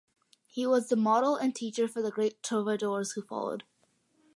[0.47, 3.65] He was the model and teacher for the great trovadores who followed.